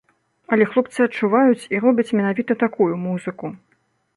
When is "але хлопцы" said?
0.55-0.99